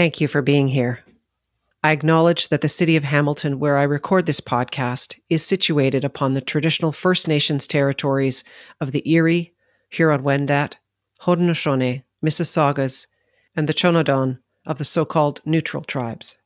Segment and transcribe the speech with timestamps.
[0.00, 1.00] Thank you for being here.
[1.84, 6.32] I acknowledge that the city of Hamilton, where I record this podcast, is situated upon
[6.32, 8.42] the traditional First Nations territories
[8.80, 9.52] of the Erie,
[9.90, 10.76] Huron-Wendat,
[11.24, 13.08] Haudenosaunee, Mississaugas,
[13.54, 16.38] and the Chonnonton of the so called neutral tribes.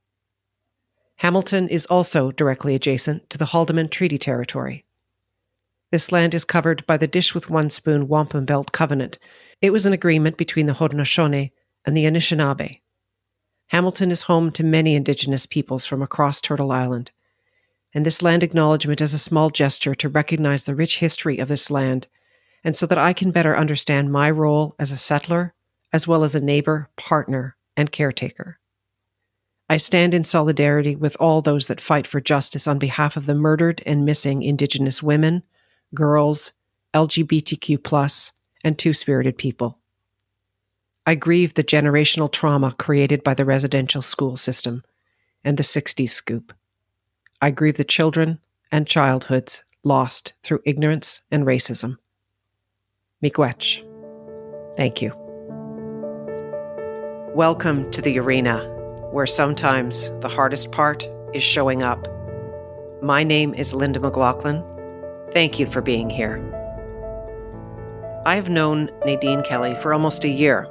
[1.19, 4.85] Hamilton is also directly adjacent to the Haldimand Treaty Territory.
[5.93, 9.21] This land is covered by the Dish with One Spoon Wampum Belt Covenant.
[9.63, 11.53] It was an agreement between the Haudenosaunee
[11.87, 12.81] and the Anishinaabe.
[13.69, 17.11] Hamilton is home to many Indigenous peoples from across Turtle Island,
[17.95, 21.71] and this land acknowledgement is a small gesture to recognize the rich history of this
[21.71, 22.09] land,
[22.63, 25.55] and so that I can better understand my role as a settler,
[25.93, 28.59] as well as a neighbor, partner, and caretaker.
[29.69, 33.35] I stand in solidarity with all those that fight for justice on behalf of the
[33.35, 35.43] murdered and missing Indigenous women,
[35.95, 36.53] girls,
[36.95, 39.79] LGBTQ, and two spirited people.
[41.07, 44.83] I grieve the generational trauma created by the residential school system
[45.45, 46.55] and the 60s scoop.
[47.43, 48.39] I grieve the children
[48.73, 51.99] and childhoods lost through ignorance and racism.
[53.23, 53.85] Miigwech.
[54.79, 55.13] Thank you.
[57.35, 58.65] Welcome to the arena,
[59.13, 62.09] where sometimes the hardest part is showing up.
[63.03, 64.65] My name is Linda McLachlan.
[65.35, 66.41] Thank you for being here.
[68.25, 70.67] I've known Nadine Kelly for almost a year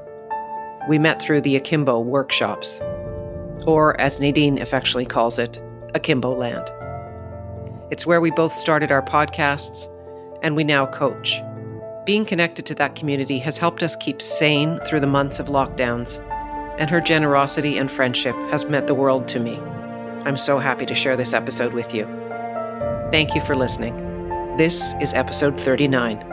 [0.87, 2.81] we met through the Akimbo workshops,
[3.65, 5.61] or as Nadine affectionately calls it,
[5.93, 6.71] Akimbo Land.
[7.91, 9.89] It's where we both started our podcasts,
[10.41, 11.41] and we now coach.
[12.05, 16.19] Being connected to that community has helped us keep sane through the months of lockdowns,
[16.79, 19.57] and her generosity and friendship has meant the world to me.
[20.25, 22.05] I'm so happy to share this episode with you.
[23.11, 23.95] Thank you for listening.
[24.57, 26.32] This is episode 39.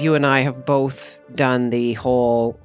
[0.00, 2.58] You and I have both done the whole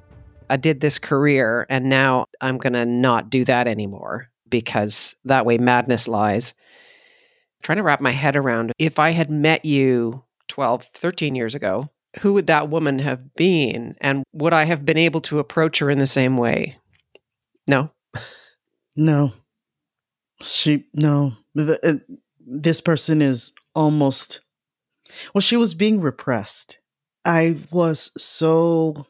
[0.48, 5.44] I did this career and now I'm going to not do that anymore because that
[5.44, 6.54] way madness lies.
[6.56, 11.54] I'm trying to wrap my head around if I had met you 12, 13 years
[11.54, 11.90] ago,
[12.20, 13.96] who would that woman have been?
[14.00, 16.78] And would I have been able to approach her in the same way?
[17.66, 17.90] No.
[18.94, 19.32] No.
[20.42, 21.34] She, no.
[21.54, 22.14] The, uh,
[22.46, 24.40] this person is almost,
[25.34, 26.78] well, she was being repressed
[27.26, 29.06] I was so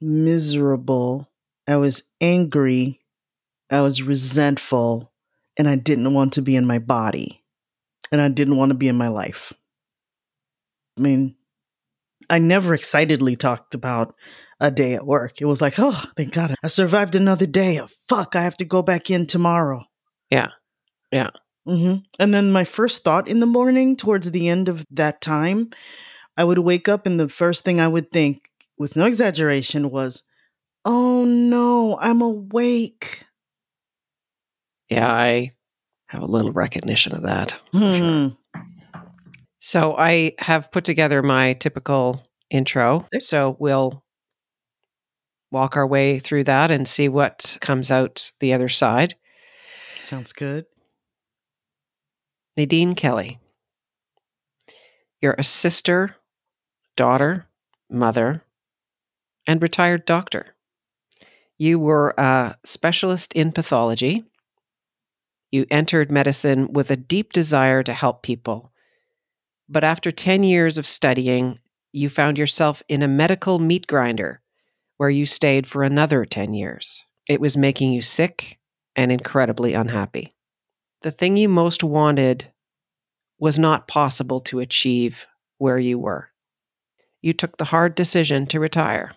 [0.00, 1.28] miserable.
[1.68, 3.00] I was angry.
[3.70, 5.12] I was resentful.
[5.58, 7.42] And I didn't want to be in my body.
[8.12, 9.52] And I didn't want to be in my life.
[10.98, 11.34] I mean,
[12.30, 14.14] I never excitedly talked about
[14.60, 15.40] a day at work.
[15.40, 17.80] It was like, oh, thank God I survived another day.
[17.80, 19.84] Oh, fuck, I have to go back in tomorrow.
[20.30, 20.50] Yeah.
[21.10, 21.30] Yeah.
[21.68, 22.02] Mm-hmm.
[22.18, 25.70] And then my first thought in the morning, towards the end of that time,
[26.36, 28.42] I would wake up and the first thing I would think,
[28.76, 30.22] with no exaggeration, was,
[30.84, 33.24] oh no, I'm awake.
[34.88, 35.52] Yeah, I
[36.06, 37.52] have a little recognition of that.
[37.72, 38.28] Hmm.
[38.28, 38.36] Sure.
[39.58, 43.08] So I have put together my typical intro.
[43.20, 44.04] So we'll
[45.50, 49.14] walk our way through that and see what comes out the other side.
[50.00, 50.66] Sounds good.
[52.56, 53.38] Nadine Kelly.
[55.22, 56.14] You're a sister
[56.96, 57.46] daughter,
[57.90, 58.44] mother,
[59.46, 60.54] and retired doctor.
[61.58, 64.24] You were a specialist in pathology.
[65.50, 68.72] You entered medicine with a deep desire to help people.
[69.68, 71.58] But after 10 years of studying,
[71.92, 74.40] you found yourself in a medical meat grinder
[74.96, 77.04] where you stayed for another 10 years.
[77.28, 78.58] It was making you sick
[78.96, 80.34] and incredibly unhappy.
[81.02, 82.52] The thing you most wanted
[83.38, 85.26] was not possible to achieve
[85.58, 86.30] where you were
[87.24, 89.14] you took the hard decision to retire.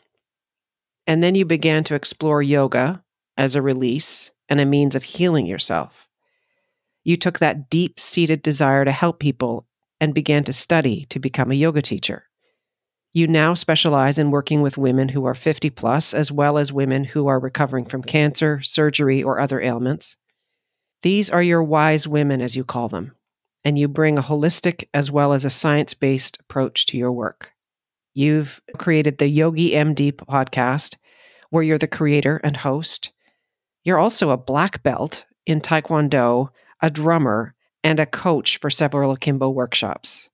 [1.05, 3.03] And then you began to explore yoga
[3.35, 6.07] as a release and a means of healing yourself.
[7.03, 9.67] You took that deep seated desire to help people
[9.99, 12.23] and began to study to become a yoga teacher.
[13.11, 17.03] You now specialize in working with women who are 50 plus, as well as women
[17.03, 20.15] who are recovering from cancer, surgery, or other ailments.
[21.01, 23.15] These are your wise women, as you call them,
[23.65, 27.51] and you bring a holistic as well as a science based approach to your work.
[28.17, 30.95] You've created the Yogi MD podcast,
[31.51, 33.11] where you're the creator and host.
[33.83, 36.49] You're also a black belt in Taekwondo,
[36.81, 37.53] a drummer,
[37.83, 40.29] and a coach for several Akimbo workshops.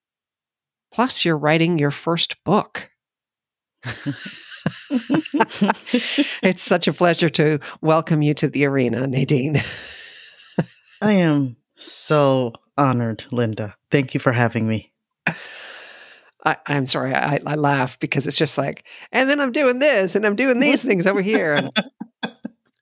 [0.94, 2.90] Plus, you're writing your first book.
[6.42, 9.62] it's such a pleasure to welcome you to the arena, Nadine.
[11.02, 13.76] I am so honored, Linda.
[13.92, 14.94] Thank you for having me.
[16.46, 20.16] I, I'm sorry, I, I laugh because it's just like, and then I'm doing this
[20.16, 21.56] and I'm doing these things over here.
[21.56, 21.72] And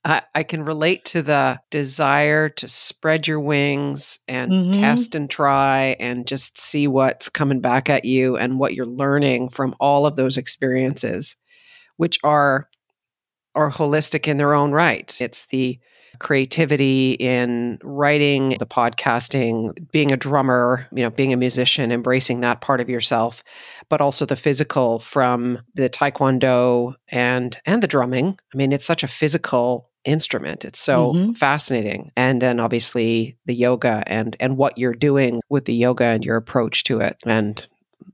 [0.03, 4.71] I, I can relate to the desire to spread your wings and Mhm.
[4.71, 9.49] test and try and just see what's coming back at you and what you're learning
[9.49, 11.37] from all of those experiences,
[11.97, 12.67] which are
[13.53, 15.19] are holistic in their own right.
[15.21, 15.77] It's the
[16.19, 22.61] creativity in writing, the podcasting, being a drummer, you know, being a musician, embracing that
[22.61, 23.43] part of yourself,
[23.89, 28.37] but also the physical from the taekwondo and and the drumming.
[28.53, 30.65] I mean, it's such a physical instrument.
[30.65, 31.37] It's so Mhm.
[31.37, 32.11] fascinating.
[32.17, 36.37] And then obviously the yoga and and what you're doing with the yoga and your
[36.37, 37.65] approach to it and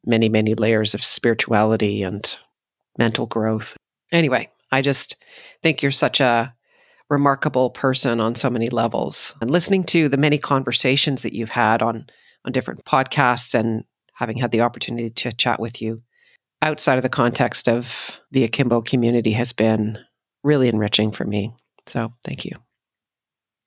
[0.06, 2.38] many many layers of spirituality and
[2.98, 3.78] mental growth.
[4.12, 5.16] Anyway, I just
[5.64, 6.54] think you're such a
[7.10, 9.36] remarkable person on so many levels.
[9.42, 12.08] And listening to the many conversations that you've had on
[12.46, 13.84] on different podcasts and
[14.14, 16.02] having had the opportunity to chat with you
[16.62, 19.98] outside of the context of the akimbo community has been
[20.44, 21.54] really enriching for me.
[21.86, 22.54] So, thank you.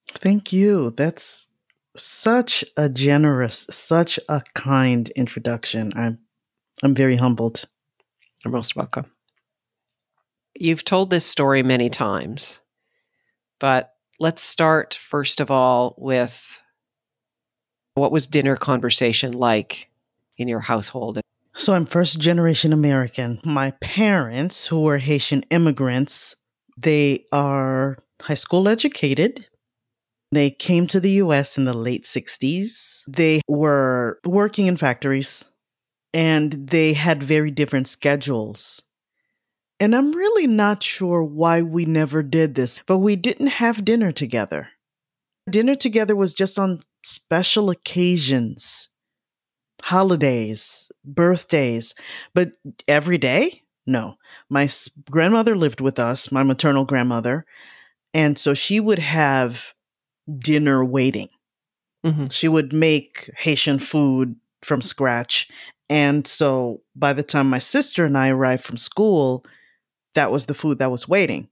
[0.08, 0.90] Thank you.
[0.90, 1.48] That's
[1.96, 5.93] such a generous, such a kind introduction.
[5.96, 6.19] I'm
[6.82, 7.64] I'm very humbled.
[8.44, 9.06] You're most welcome.
[10.58, 12.59] You've told this story many times,
[13.60, 16.60] but let's start first of all with
[17.94, 19.90] what was dinner conversation like
[20.36, 21.20] in your household?
[21.54, 23.40] So I'm first generation American.
[23.44, 26.34] My parents, who were Haitian immigrants,
[26.76, 29.46] they are high school educated.
[30.32, 33.02] They came to the US in the late 60s.
[33.08, 35.44] They were working in factories
[36.14, 38.82] and they had very different schedules.
[39.81, 44.12] And I'm really not sure why we never did this, but we didn't have dinner
[44.12, 44.69] together.
[45.49, 48.91] Dinner together was just on special occasions,
[49.82, 51.94] holidays, birthdays,
[52.35, 52.53] but
[52.87, 53.62] every day?
[53.87, 54.17] No.
[54.50, 54.69] My
[55.11, 57.47] grandmother lived with us, my maternal grandmother,
[58.12, 59.73] and so she would have
[60.38, 61.29] dinner waiting.
[62.05, 62.31] Mhm.
[62.31, 65.49] She would make Haitian food from scratch.
[65.88, 69.44] And so by the time my sister and I arrived from school,
[70.14, 71.48] that was the food that was waiting.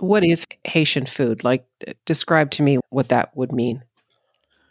[0.00, 1.44] What is Haitian food?
[1.44, 1.66] Like,
[2.04, 3.82] describe to me what that would mean.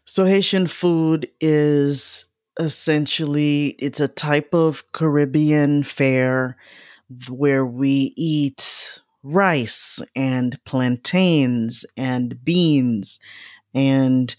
[0.05, 2.27] So Haitian food is
[2.59, 6.57] essentially it's a type of Caribbean fare
[7.27, 13.19] where we eat rice and plantains and beans
[13.73, 14.35] and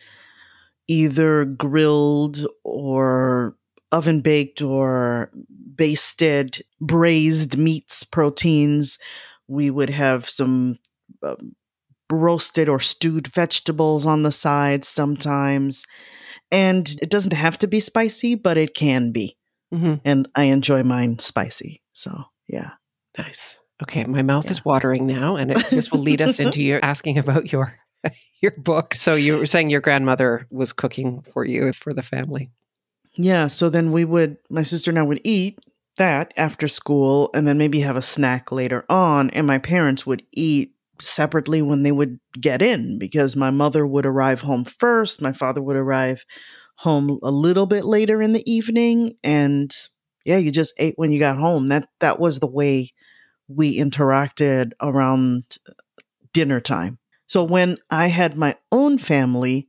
[0.88, 3.56] either grilled or
[3.93, 5.31] oven baked or
[5.75, 8.99] basted braised meats proteins
[9.49, 10.79] we would have some
[11.23, 11.55] um,
[12.11, 15.85] roasted or stewed vegetables on the side sometimes.
[16.50, 19.37] And it doesn't have to be spicy, but it can be.
[19.73, 21.83] hmm And I enjoy mine spicy.
[21.93, 22.73] So, yeah.
[23.19, 23.61] Nice.
[23.83, 27.19] Okay, my mouth is watering now, and it, this will lead us into your asking
[27.19, 27.79] about your
[28.41, 28.94] your book.
[28.94, 32.50] So you were saying your grandmother was cooking for you for the family.
[33.16, 33.46] Yeah.
[33.46, 35.58] So then we would, my sister and I would eat
[35.96, 39.30] that after school and then maybe have a snack later on.
[39.30, 44.06] And my parents would eat separately when they would get in because my mother would
[44.06, 45.22] arrive home first.
[45.22, 46.24] My father would arrive
[46.76, 49.14] home a little bit later in the evening.
[49.24, 49.74] And
[50.24, 51.68] yeah, you just ate when you got home.
[51.68, 52.92] That, that was the way
[53.48, 55.56] we interacted around
[56.32, 56.99] dinner time.
[57.26, 59.68] So when I had my own family,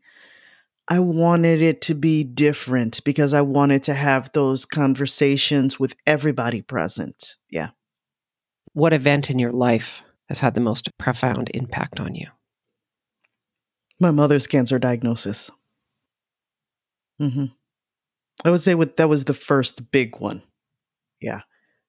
[0.90, 6.62] I wanted it to be different because I wanted to have those conversations with everybody
[6.62, 7.36] present.
[7.50, 7.70] Yeah.
[8.74, 12.28] What event in your life has had the most profound impact on you?
[14.00, 15.50] My mother's cancer diagnosis.
[17.20, 17.46] hmm
[18.46, 20.44] I would say what that was the first big one.
[21.20, 21.42] Yeah.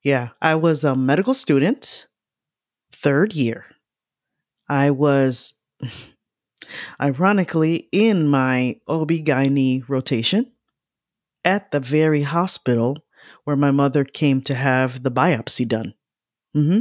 [0.03, 0.29] Yeah.
[0.41, 2.09] I was a medical student,
[2.91, 3.67] third year.
[4.67, 5.53] I was
[7.01, 10.53] ironically in my OB-GYN rotation
[11.45, 13.05] at the very hospital
[13.45, 15.95] where my mother came to have the biopsy done.
[16.55, 16.81] hmm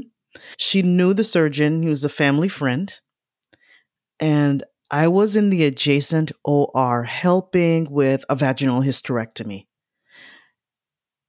[0.57, 2.99] She knew the surgeon, he was a family friend.
[4.19, 9.67] And I was in the adjacent OR helping with a vaginal hysterectomy.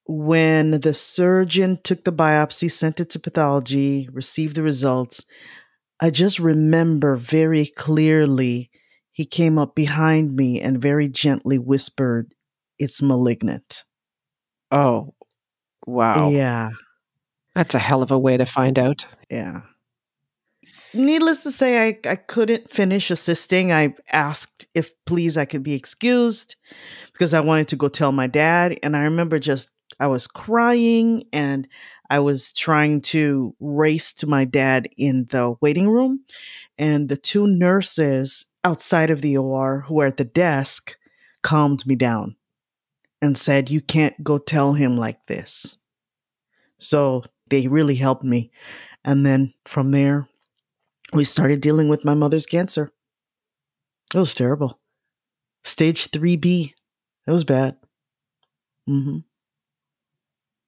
[0.07, 5.27] When the surgeon took the biopsy, sent it to pathology, received the results,
[6.01, 8.71] I just remember very clearly
[9.13, 12.35] he came up behind me and very gently whispered,
[12.79, 13.85] It's malignant.
[14.71, 15.15] Oh,
[15.87, 16.31] wow.
[16.31, 16.71] Yeah,
[17.55, 19.07] That's a hell of a way to find out.
[19.31, 19.63] yeah.
[20.95, 23.73] Needless to say, I, I couldn't finish assisting.
[23.73, 26.57] I asked if please I could be excused
[27.13, 28.79] because I wanted to go tell my dad.
[28.83, 31.69] And I remember just I was crying and
[32.11, 36.25] I was trying to race to my dad in the waiting room.
[36.79, 40.97] And the two nurses outside of the OR who were at the desk
[41.43, 42.37] calmed me down
[43.21, 45.79] and said, You can't go tell him like this.
[46.79, 48.51] So they really helped me.
[49.05, 50.29] And then from there,
[51.13, 52.93] we started dealing with my mother's cancer.
[54.15, 54.79] It was terrible.
[55.65, 56.75] Stage 3B.
[57.27, 57.77] It was bad.
[58.87, 59.19] hmm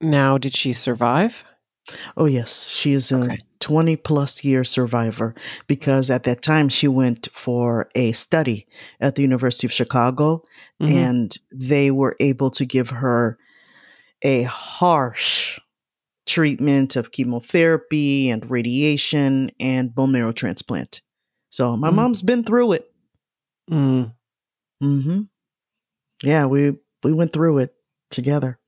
[0.00, 1.44] Now, did she survive?
[2.16, 2.68] Oh, yes.
[2.68, 3.38] She is a Okay.
[3.58, 5.34] 20 plus year survivor
[5.66, 8.66] because at that time she went for a study
[9.00, 10.44] at the University of Chicago
[10.80, 10.88] Mhm.
[10.90, 13.38] and they were able to give her
[14.22, 15.58] a harsh
[16.26, 21.02] treatment of chemotherapy and radiation and bone marrow transplant.
[21.50, 21.94] So my Mm.
[21.96, 22.92] mom's been through it.
[23.70, 24.12] Mm.
[24.80, 25.20] hmm
[26.22, 27.74] Yeah, we we went through it
[28.10, 28.59] together.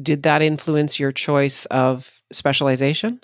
[0.00, 3.20] Did that influence your choice of specialization?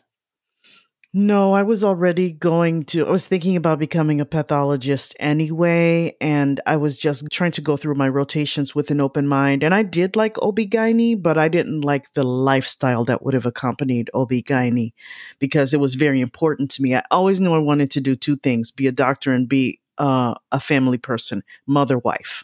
[1.17, 6.17] No, I was already going to, I was thinking about becoming a pathologist anyway.
[6.21, 9.63] And I was just trying to go through my rotations with an open mind.
[9.63, 14.11] And I did like OB-GYN, but I didn't like the lifestyle that would have accompanied
[14.13, 14.93] OB-GYN
[15.39, 16.97] because it was very important to me.
[16.97, 20.35] I always knew I wanted to do two things be a doctor and be uh,
[20.51, 22.43] a family person, mother, wife.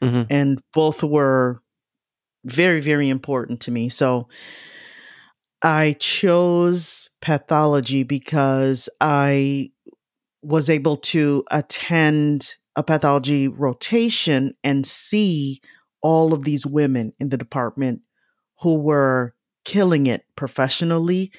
[0.00, 0.28] Mhm.
[0.30, 1.60] And both were
[2.46, 3.88] very, very important to me.
[3.88, 4.28] So,
[5.62, 9.70] I chose pathology because I
[10.42, 15.60] was able to attend a pathology rotation and see
[16.02, 18.02] all of these women in the department
[18.60, 19.34] who were
[19.64, 21.32] killing it professionally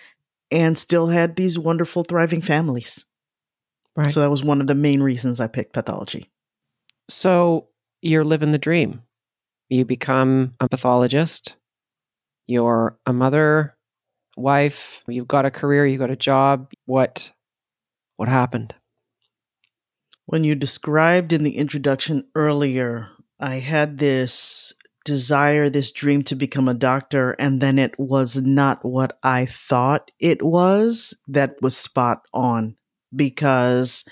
[0.52, 3.06] and still had these wonderful, thriving families.
[3.96, 4.12] Right.
[4.12, 6.30] So that was one of the main reasons I picked pathology.
[7.10, 7.70] So
[8.02, 9.04] you're living the dream.
[9.70, 11.56] You become a pathologist.
[12.46, 13.76] You're a mother,
[14.38, 15.04] wife.
[15.08, 15.86] You've got a career.
[15.86, 16.72] you've got a job.
[16.86, 17.32] What?
[18.16, 18.74] What happened?
[20.26, 23.10] When you described in the introduction earlier,
[23.40, 24.74] I had this
[25.06, 30.12] desire, this dream to become a doctor, and then it was not what I thought
[30.20, 31.18] it was.
[31.28, 32.76] That was spot on
[33.16, 34.04] because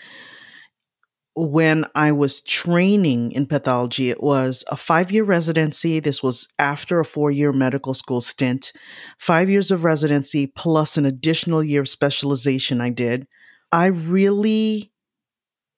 [1.35, 5.99] when I was training in pathology, it was a five year residency.
[5.99, 8.71] This was after a four year medical school stint,
[9.19, 13.27] five years of residency plus an additional year of specialization I did.
[13.71, 14.93] I really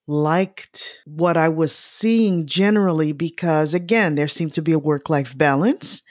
[0.08, 5.38] liked what I was seeing generally because, again, there seemed to be a work life
[5.38, 6.04] balance.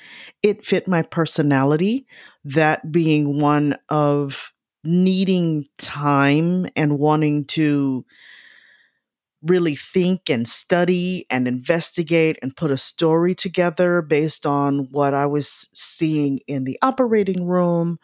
[0.43, 2.07] It fit my personality,
[2.45, 4.53] that being one of
[4.85, 8.05] needing time and wanting to
[9.47, 15.27] really think and study and investigate and put a story together based on what I
[15.27, 17.99] was seeing in the operating room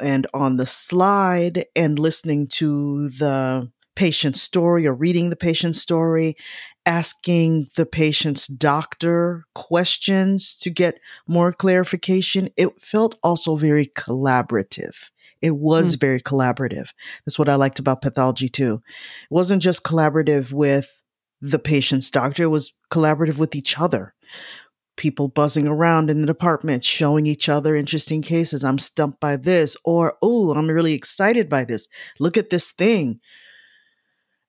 [0.00, 6.36] and on the slide and listening to the patient's story or reading the patient's story,
[6.86, 12.50] asking the patient's doctor questions to get more clarification.
[12.56, 15.10] It felt also very collaborative.
[15.40, 16.00] It was hmm.
[16.00, 16.88] very collaborative.
[17.24, 18.82] That's what I liked about pathology too.
[19.22, 20.90] It wasn't just collaborative with
[21.40, 24.14] the patient's doctor, it was collaborative with each other.
[24.96, 28.64] People buzzing around in the department, showing each other interesting cases.
[28.64, 31.88] I'm stumped by this, or, oh, I'm really excited by this.
[32.18, 33.20] Look at this thing.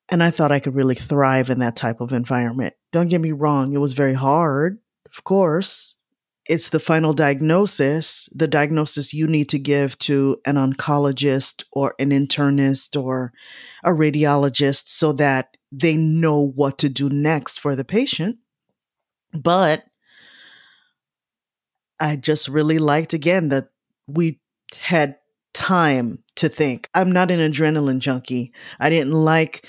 [0.09, 2.73] And I thought I could really thrive in that type of environment.
[2.91, 4.79] Don't get me wrong, it was very hard,
[5.11, 5.97] of course.
[6.47, 12.11] It's the final diagnosis, the diagnosis you need to give to an oncologist or an
[12.11, 13.33] internist or
[13.83, 18.37] a radiologist so that they know what to do next for the patient.
[19.33, 19.85] But
[21.99, 23.69] I just really liked again that
[24.05, 24.39] we
[24.77, 25.17] had
[25.53, 26.89] time to think.
[26.93, 28.53] I'm not an adrenaline junkie.
[28.79, 29.65] I didn't like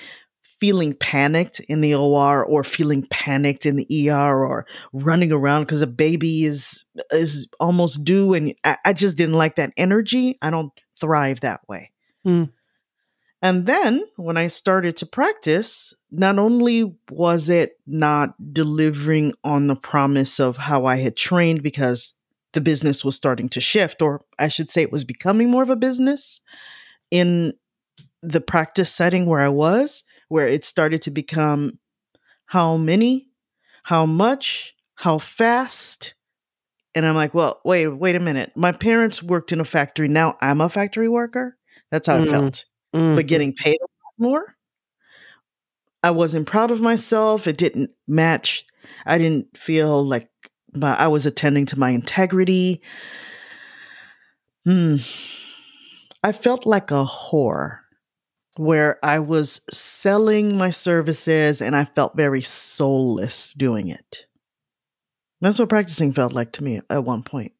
[0.60, 5.82] feeling panicked in the OR or feeling panicked in the ER or running around because
[5.82, 10.38] a baby is is almost due and I, I just didn't like that energy.
[10.40, 11.92] I don't thrive that way.
[12.24, 12.44] Hmm.
[13.42, 19.76] And then when I started to practice, not only was it not delivering on the
[19.76, 22.14] promise of how I had trained because
[22.54, 25.70] the business was starting to shift, or I should say it was becoming more of
[25.70, 26.40] a business
[27.10, 27.52] in
[28.22, 31.78] the practice setting where I was, where it started to become
[32.46, 33.28] how many,
[33.82, 36.14] how much, how fast.
[36.94, 38.52] And I'm like, well, wait, wait a minute.
[38.54, 40.08] My parents worked in a factory.
[40.08, 41.56] Now I'm a factory worker.
[41.90, 42.30] That's how it Mm.
[42.30, 42.64] felt.
[42.94, 43.16] Mm.
[43.16, 44.56] But getting paid a lot more.
[46.02, 47.46] I wasn't proud of myself.
[47.46, 48.64] It didn't match.
[49.04, 50.30] I didn't feel like
[50.72, 52.82] but I was attending to my integrity.
[54.64, 54.96] Hmm.
[56.22, 57.78] I felt like a whore
[58.56, 64.26] where I was selling my services and I felt very soulless doing it.
[65.40, 67.52] That's what practicing felt like to me at one point.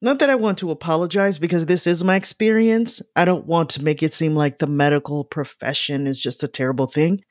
[0.00, 3.00] Not that I want to apologize because this is my experience.
[3.14, 6.86] I don't want to make it seem like the medical profession is just a terrible
[6.86, 7.24] thing.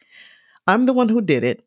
[0.67, 1.63] I'm the one who did it.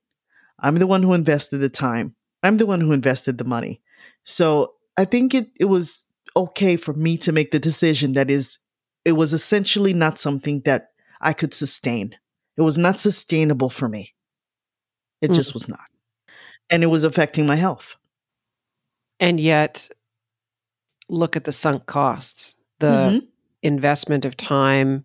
[0.61, 2.17] I'm the one who invested the time.
[2.43, 3.81] I'm the one who invested the money.
[4.25, 8.59] So I think it, it was okay for me to make the decision that is,
[9.05, 12.17] it was essentially not something that I could sustain.
[12.57, 14.15] It was not sustainable for me.
[15.21, 15.35] It mm.
[15.35, 15.81] just was not.
[16.71, 17.97] And it was affecting my health.
[19.21, 19.89] And yet,
[21.09, 23.27] look at the sunk costs, the mm-hmm.
[23.63, 25.05] investment of time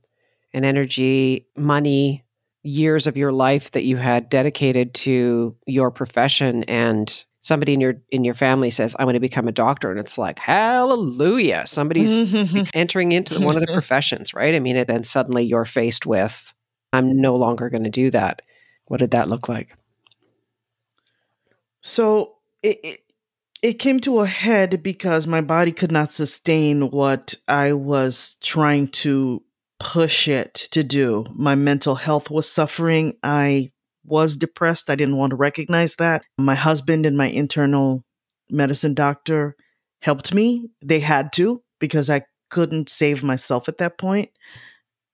[0.54, 2.24] and energy, money,
[2.64, 7.96] years of your life that you had dedicated to your profession and somebody in your
[8.10, 11.64] in your family says i want to become a doctor and it's like hallelujah.
[11.68, 12.64] Somebody's mm-hmm.
[12.74, 14.56] entering into one of the professions right?
[14.56, 16.54] I mean and then suddenly you're faced with
[16.92, 18.42] i'm no longer going to do that.
[18.86, 19.76] What did that look like?
[21.82, 23.00] So it, it
[23.62, 28.88] it came to a head because my body could not sustain what i was trying
[28.88, 29.44] to
[29.84, 31.26] push it to do.
[31.34, 33.18] My mental health was suffering.
[33.22, 33.73] I
[34.04, 34.90] was depressed.
[34.90, 36.24] I didn't want to recognize that.
[36.38, 38.04] My husband and my internal
[38.50, 39.56] medicine doctor
[40.02, 40.70] helped me.
[40.84, 44.30] They had to because I couldn't save myself at that point.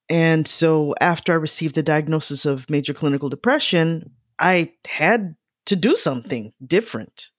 [0.10, 5.36] And so after I received the diagnosis of major clinical depression, I had
[5.68, 7.30] to do something different.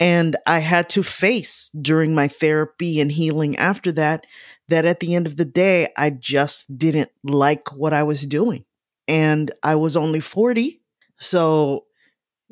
[0.00, 4.26] And I had to face during my therapy and healing after that,
[4.68, 8.64] that at the end of the day, I just didn't like what I was doing
[9.12, 10.80] and I was only 40.
[11.18, 11.84] So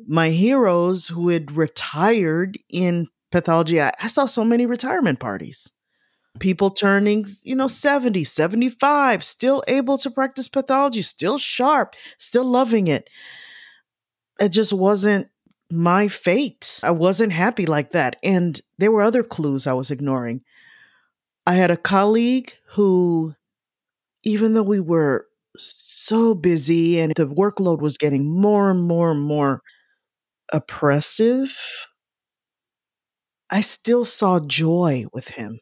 [0.07, 5.71] my heroes who had retired in pathology, I, I saw so many retirement parties.
[6.37, 12.85] People turning, you know, 70, 75, still able to practice pathology, still sharp, still loving
[12.85, 13.09] it.
[14.39, 15.29] It just wasn't
[15.71, 16.79] my fate.
[16.83, 18.17] I wasn't happy like that.
[18.21, 20.41] And there were other clues I was ignoring.
[21.47, 23.33] I had a colleague who,
[24.23, 25.25] even though we were
[25.57, 29.61] so busy and the workload was getting more and more and more
[30.53, 31.57] oppressive,
[33.49, 35.59] I still saw joy with him.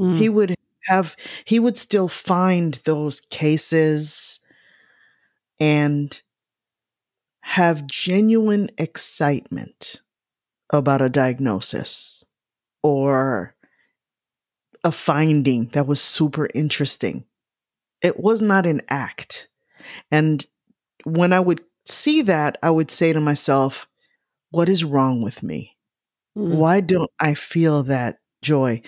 [0.00, 0.18] Mm.
[0.18, 0.54] He would
[0.86, 4.40] have, he would still find those cases
[5.60, 6.20] and
[7.42, 10.02] have genuine excitement
[10.72, 12.24] about a diagnosis
[12.82, 13.54] or
[14.84, 17.24] a finding that was super interesting
[18.02, 19.48] it was not an act.
[20.10, 20.44] And
[21.04, 23.86] when I would see that, I would say to myself,
[24.50, 25.76] what is wrong with me?
[26.36, 26.56] Mm.
[26.56, 28.82] Why don't I feel that joy,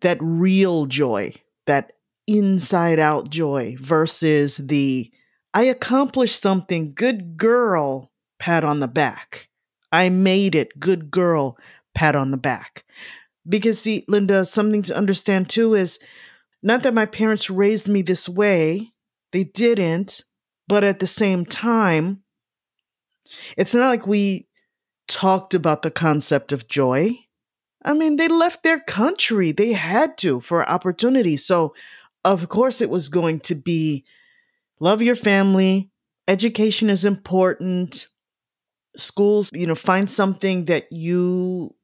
[0.00, 1.34] that real joy,
[1.66, 1.92] that
[2.26, 5.10] inside out joy versus the
[5.52, 9.48] I accomplished something, good girl, pat on the back.
[9.90, 11.58] I made it, good girl,
[11.94, 12.84] pat on the back.
[13.48, 15.98] Because, see, Linda, something to understand too is
[16.62, 18.92] not that my parents raised me this way,
[19.32, 20.24] they didn't,
[20.68, 22.22] but at the same time,
[23.56, 24.48] it's not like we
[25.08, 27.18] talked about the concept of joy.
[27.84, 29.52] I mean, they left their country.
[29.52, 31.36] They had to for opportunity.
[31.36, 31.74] So,
[32.24, 34.04] of course, it was going to be
[34.80, 35.90] love your family,
[36.28, 38.06] education is important,
[38.96, 41.74] schools, you know, find something that you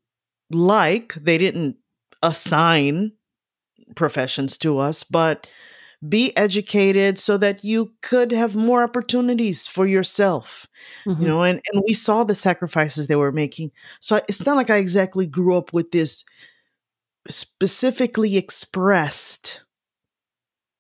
[0.51, 1.15] like.
[1.15, 1.77] They didn't
[2.23, 3.13] assign
[3.95, 5.47] professions to us, but
[6.07, 10.67] be educated so that you could have more opportunities for yourself
[11.07, 11.21] mm-hmm.
[11.21, 13.71] you know and, and we saw the sacrifices they were making.
[14.01, 16.25] So it's not like i exactly grew up with this
[17.29, 19.65] specifically expressed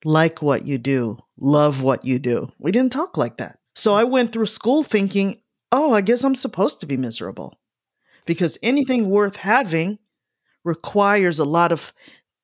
[0.04, 2.50] like what you do love what you do.
[2.58, 3.58] We didn't talk like that.
[3.74, 5.40] So i went through school thinking
[5.72, 7.58] oh i guess i'm supposed to be miserable.
[8.26, 9.98] Because anything worth having
[10.64, 11.92] requires a lot of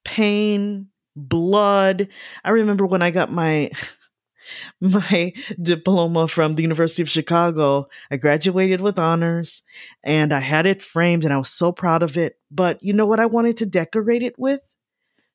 [0.05, 2.09] pain, blood.
[2.45, 3.71] I remember when I got my
[4.81, 7.89] my diploma from the University of Chicago.
[8.11, 9.63] I graduated with honors
[10.03, 12.39] and I had it framed and I was so proud of it.
[12.51, 14.61] But you know what I wanted to decorate it with?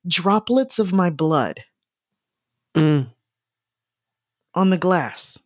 [0.07, 1.63] Droplets of my blood
[2.75, 3.07] mm.
[4.53, 5.39] on the glass.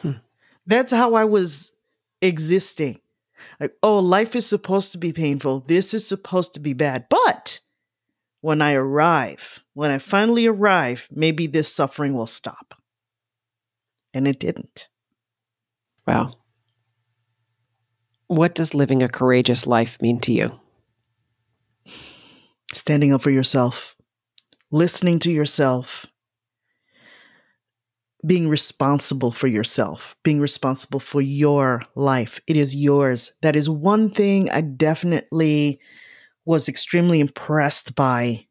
[0.00, 0.12] Hmm.
[0.66, 1.72] That's how I was
[2.20, 3.00] existing.
[3.60, 5.60] Like, oh, life is supposed to be painful.
[5.60, 7.06] This is supposed to be bad.
[7.08, 7.60] But
[8.40, 12.74] when I arrive, when I finally arrive, maybe this suffering will stop.
[14.12, 14.88] And it didn't.
[16.06, 16.34] Wow.
[18.26, 20.60] What does living a courageous life mean to you?
[22.72, 23.96] Standing up for yourself,
[24.70, 26.06] listening to yourself,
[28.26, 32.40] being responsible for yourself, being responsible for your life.
[32.46, 33.32] It is yours.
[33.42, 35.80] That is one thing I definitely
[36.44, 38.46] was extremely impressed by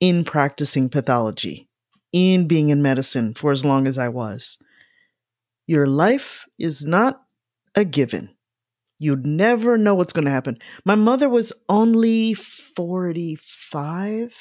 [0.00, 1.68] in practicing pathology,
[2.12, 4.58] in being in medicine for as long as I was.
[5.66, 7.22] Your life is not
[7.74, 8.30] a given.
[8.98, 10.58] You never know what's going to happen.
[10.84, 14.34] My mother was only 45,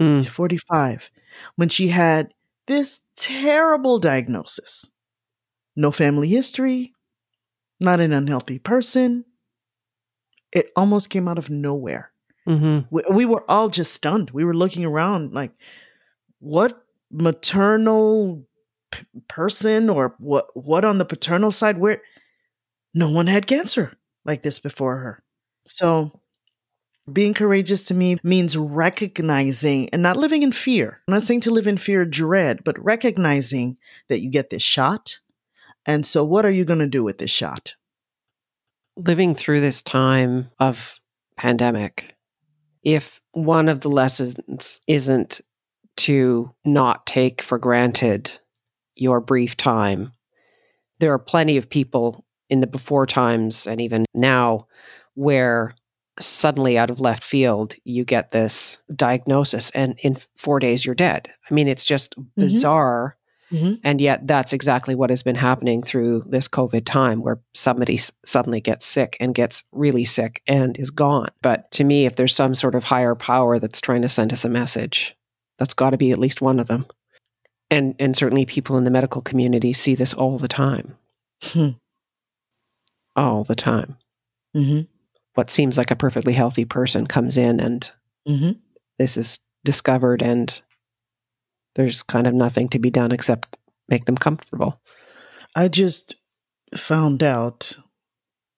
[0.00, 0.26] Mm.
[0.26, 1.10] 45
[1.56, 2.32] when she had
[2.72, 4.90] this terrible diagnosis.
[5.76, 6.92] No family history,
[7.80, 9.24] not an unhealthy person.
[10.52, 12.12] It almost came out of nowhere.
[12.48, 12.86] Mm-hmm.
[12.90, 14.30] We, we were all just stunned.
[14.30, 15.52] We were looking around like,
[16.40, 18.44] what maternal
[18.90, 22.02] p- person or what what on the paternal side where
[22.94, 23.92] no one had cancer
[24.24, 25.22] like this before her.
[25.66, 26.21] So
[27.10, 30.98] being courageous to me means recognizing and not living in fear.
[31.08, 33.76] I'm not saying to live in fear dread, but recognizing
[34.08, 35.18] that you get this shot.
[35.84, 37.74] And so, what are you going to do with this shot?
[38.96, 41.00] Living through this time of
[41.36, 42.14] pandemic,
[42.84, 45.40] if one of the lessons isn't
[45.96, 48.38] to not take for granted
[48.94, 50.12] your brief time,
[51.00, 54.66] there are plenty of people in the before times and even now
[55.14, 55.74] where
[56.20, 61.30] suddenly out of left field you get this diagnosis and in 4 days you're dead.
[61.50, 63.16] I mean it's just bizarre
[63.50, 63.80] Mhm.
[63.84, 68.10] and yet that's exactly what has been happening through this covid time where somebody s-
[68.24, 71.28] suddenly gets sick and gets really sick and is gone.
[71.42, 74.44] But to me if there's some sort of higher power that's trying to send us
[74.44, 75.14] a message
[75.58, 76.86] that's got to be at least one of them.
[77.70, 80.96] And and certainly people in the medical community see this all the time.
[81.42, 81.70] Hmm.
[83.16, 83.96] All the time.
[84.56, 84.86] Mhm.
[85.34, 87.90] What seems like a perfectly healthy person comes in and
[88.28, 88.58] Mhm.
[88.98, 90.60] this is discovered and
[91.74, 93.56] there's kind of nothing to be done except
[93.88, 94.80] make them comfortable.
[95.56, 96.14] I just
[96.74, 97.76] found out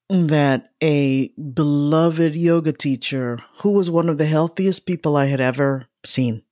[0.08, 5.87] that a beloved yoga teacher who was one of the healthiest people I had ever
[6.04, 6.42] seen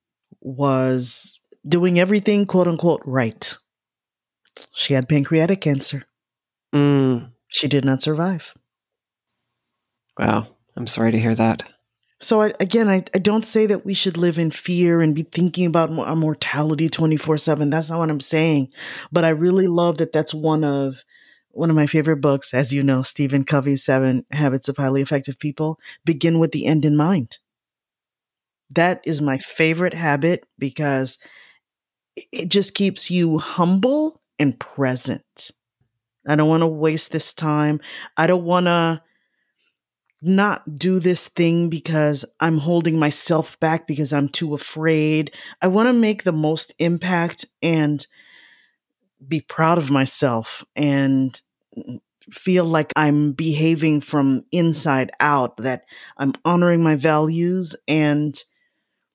[0.40, 3.56] was doing everything quote unquote right.
[4.72, 6.02] She had pancreatic cancer.
[6.74, 8.54] Mm, She did not survive.
[10.18, 10.46] Wow.
[10.76, 11.64] I'm sorry to hear that.
[12.20, 15.22] So I, again, I, I don't say that we should live in fear and be
[15.22, 17.68] thinking about our mortality 24 seven.
[17.68, 18.68] That's not what I'm saying.
[19.10, 21.02] But I really love that that's one of,
[21.50, 25.38] one of my favorite books, as you know, Stephen Covey's Seven Habits of Highly Effective
[25.38, 27.38] People begin with the end in mind.
[28.70, 31.18] That is my favorite habit because
[32.16, 35.50] it just keeps you humble and present.
[36.26, 37.80] I don't want to waste this time.
[38.16, 39.02] I don't want to
[40.22, 45.34] not do this thing because I'm holding myself back because I'm too afraid.
[45.60, 48.06] I want to make the most impact and
[49.26, 51.40] be proud of myself and
[52.30, 55.84] feel like I'm behaving from inside out, that
[56.16, 58.38] I'm honoring my values and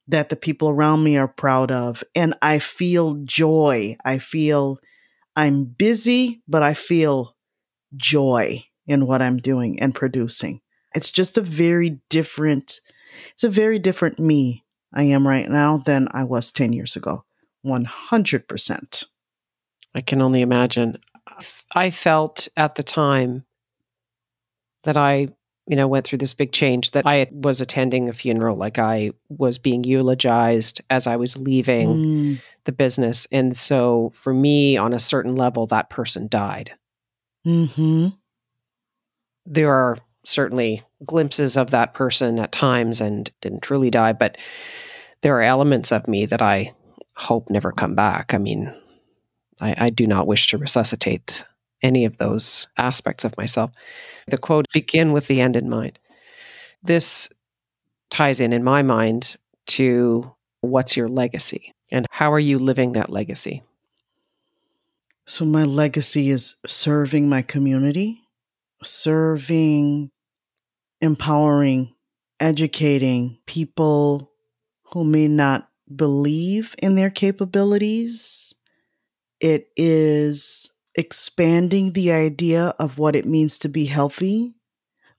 [0.10, 2.04] that the people around me are proud of.
[2.16, 3.96] And I feel joy.
[4.04, 4.80] I feel
[5.36, 7.36] I'm busy, but I feel
[7.96, 10.62] joy in what I'm doing and producing.
[10.98, 12.82] It's just a very different,
[13.34, 17.24] it's a very different me I am right now than I was 10 years ago.
[17.64, 19.04] 100%.
[19.94, 20.98] I can only imagine.
[21.76, 23.46] I felt at the time
[24.86, 25.28] that I,
[25.68, 29.12] you know, went through this big change that I was attending a funeral, like I
[29.30, 33.28] was being eulogized as I was leaving Mm, the business.
[33.32, 36.72] And so for me, on a certain level, that person died.
[37.44, 38.08] hmm
[39.46, 44.38] There are certainly glimpses of that person at times and didn't truly die, but
[45.22, 46.74] there are elements of me that I
[47.16, 48.34] hope never come back.
[48.34, 48.74] I mean,
[49.62, 51.46] I, I do not wish to resuscitate
[51.82, 53.72] any of those aspects of myself.
[54.28, 56.00] The quote begin with the end in mind.
[56.84, 57.30] This
[58.10, 59.36] ties in, in my mind,
[59.68, 63.64] to what's your legacy and how are you living that legacy?
[65.26, 68.22] So, my legacy is serving my community,
[68.82, 70.10] serving,
[71.02, 71.94] empowering,
[72.40, 74.32] educating people
[74.94, 78.54] who may not believe in their capabilities.
[79.40, 84.54] It is expanding the idea of what it means to be healthy.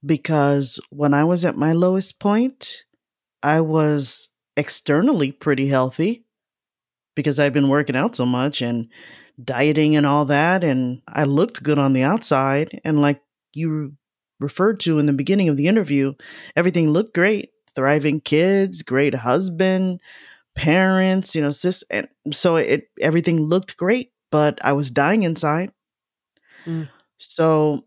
[0.04, 2.84] Because when I was at my lowest point,
[3.42, 6.24] I was externally pretty healthy
[7.14, 8.88] because I'd been working out so much and
[9.42, 10.62] dieting and all that.
[10.62, 12.80] And I looked good on the outside.
[12.84, 13.20] And like
[13.52, 13.97] you
[14.40, 16.14] referred to in the beginning of the interview,
[16.56, 17.50] everything looked great.
[17.74, 20.00] Thriving kids, great husband,
[20.56, 25.70] parents, you know, sis, and so it everything looked great, but I was dying inside.
[26.66, 26.88] Mm.
[27.18, 27.84] So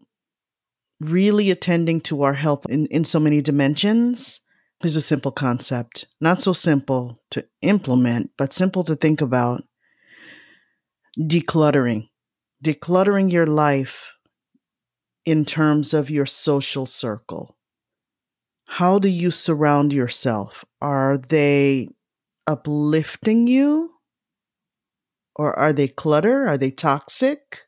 [1.02, 4.40] really attending to our health in, in so many dimensions
[4.82, 6.08] is a simple concept.
[6.22, 9.64] Not so simple to implement, but simple to think about.
[11.20, 12.08] Decluttering.
[12.64, 14.14] Decluttering your life
[15.26, 17.56] in terms of your social circle.
[18.66, 20.64] How do you surround yourself?
[20.82, 21.90] Are they
[22.48, 23.92] uplifting you?
[25.36, 26.48] Or are they clutter?
[26.48, 27.66] Are they toxic?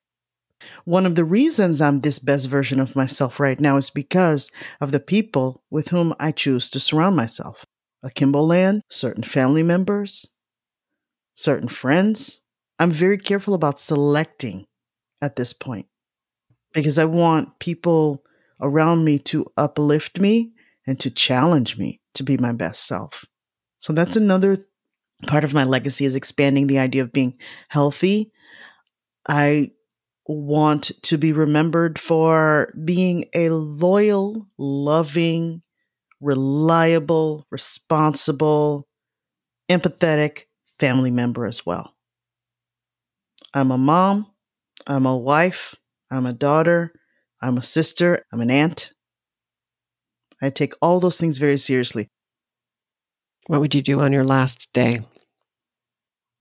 [0.85, 4.91] One of the reasons I'm this best version of myself right now is because of
[4.91, 7.65] the people with whom I choose to surround myself.
[8.01, 10.35] Akimbo Land, certain family members,
[11.35, 12.41] certain friends.
[12.79, 14.65] I'm very careful about selecting
[15.21, 15.87] at this point
[16.73, 18.23] because I want people
[18.61, 20.51] around me to uplift me
[20.87, 23.25] and to challenge me to be my best self.
[23.79, 24.21] So that's mm.
[24.21, 24.65] another
[25.27, 27.37] part of my legacy is expanding the idea of being
[27.69, 28.31] healthy.
[29.27, 29.71] I
[30.25, 35.61] want to be remembered for being a loyal, loving,
[36.21, 38.87] reliable, responsible,
[39.69, 40.43] empathetic
[40.79, 41.93] family member as well.
[43.53, 44.27] I'm a mom,
[44.87, 45.75] I'm a wife,
[46.13, 46.93] I'm a daughter,
[47.41, 48.91] I'm a sister, I'm an aunt.
[50.41, 52.07] I take all those things very seriously.
[53.47, 55.01] What would you do on your last day?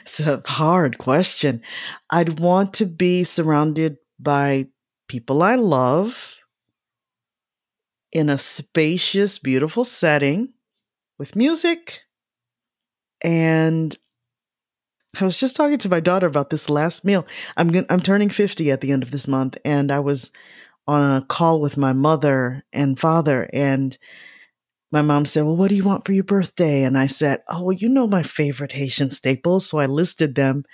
[0.00, 1.62] It's a hard question.
[2.10, 4.66] I'd want to be surrounded by
[5.08, 6.36] people I love
[8.12, 10.52] in a spacious, beautiful setting
[11.18, 12.00] with music.
[13.22, 13.96] And
[15.20, 17.26] I was just talking to my daughter about this last meal.
[17.56, 20.30] I'm I'm turning 50 at the end of this month and I was
[20.86, 23.96] on a call with my mother and father and
[24.92, 26.84] my mom said, Well, what do you want for your birthday?
[26.84, 29.66] And I said, Oh, you know my favorite Haitian staples.
[29.66, 30.64] So I listed them.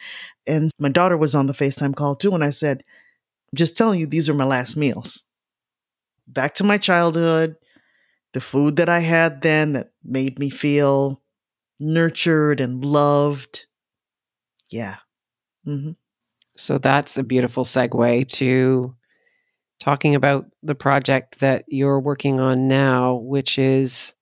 [0.47, 2.35] And my daughter was on the FaceTime call too.
[2.35, 2.79] And I said,
[3.53, 5.25] I'm just telling you, these are my last meals.
[6.27, 7.57] Back to my childhood,
[8.35, 11.23] the food that I had then that made me feel
[11.81, 13.68] nurtured and loved.
[14.71, 14.97] Yeah.
[15.67, 15.93] Mm-hmm.
[16.57, 18.95] So that's a beautiful segue to
[19.81, 24.15] talking about the project that you're working on now, which is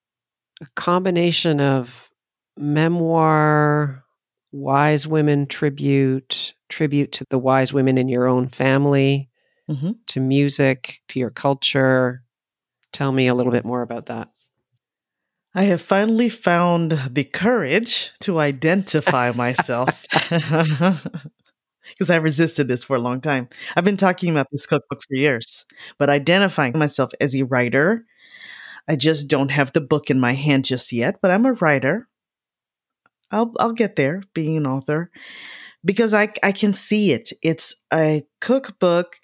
[0.61, 2.11] a combination of
[2.57, 4.05] memoir,
[4.53, 9.31] wise women tribute, tribute to the wise women in your own family,
[9.71, 9.93] mm-hmm.
[10.09, 12.23] to music, to your culture.
[12.93, 14.29] Tell me a little bit more about that.
[15.57, 20.05] I have finally found the courage to identify myself.
[21.89, 23.49] because I resisted this for a long time.
[23.75, 25.65] I've been talking about this cookbook for years,
[25.99, 28.05] but identifying myself as a writer,
[28.87, 32.07] I just don't have the book in my hand just yet, but I'm a writer.
[33.31, 35.11] I'll I'll get there being an author
[35.85, 37.33] because I I can see it.
[37.43, 39.17] It's a cookbook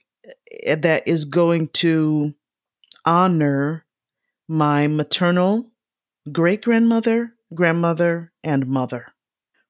[0.65, 2.33] eh, that is going to
[3.05, 3.85] honor
[4.49, 5.72] my maternal
[6.31, 9.09] great grandmother, grandmother, and mother.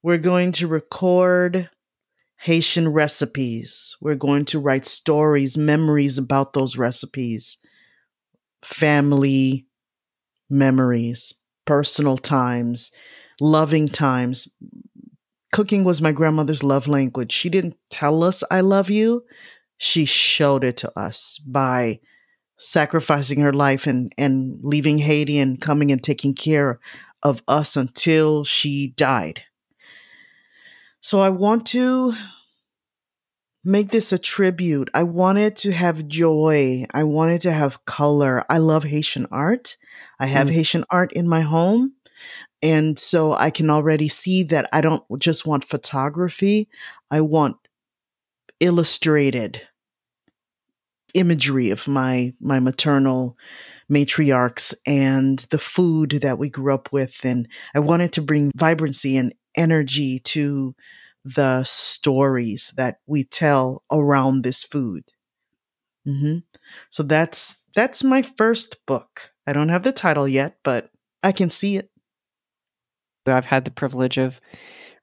[0.02, 1.70] We're going to record
[2.40, 3.96] Haitian recipes.
[4.00, 7.58] We're going to write stories, memories about those recipes,
[8.64, 9.66] family
[10.50, 11.34] memories,
[11.64, 12.92] personal times,
[13.40, 14.48] loving times.
[15.52, 17.32] Cooking was my grandmother's love language.
[17.32, 19.24] She didn't tell us, I love you.
[19.78, 22.00] She showed it to us by
[22.62, 26.78] sacrificing her life and, and leaving Haiti and coming and taking care
[27.22, 29.42] of us until she died.
[31.00, 32.14] So I want to
[33.64, 34.90] make this a tribute.
[34.94, 36.86] I wanted to have joy.
[36.94, 38.44] I wanted to have color.
[38.48, 39.76] I love Haitian art.
[40.20, 40.52] I have mm.
[40.52, 41.94] Haitian art in my home.
[42.62, 46.68] And so I can already see that I don't just want photography,
[47.10, 47.56] I want
[48.60, 49.62] illustrated
[51.14, 53.36] imagery of my my maternal
[53.90, 59.16] matriarchs and the food that we grew up with and I wanted to bring vibrancy
[59.16, 60.74] and energy to
[61.24, 65.04] the stories that we tell around this food.
[66.06, 66.38] Mm-hmm.
[66.90, 69.32] So that's that's my first book.
[69.46, 70.90] I don't have the title yet, but
[71.22, 71.90] I can see it.
[73.26, 74.40] I've had the privilege of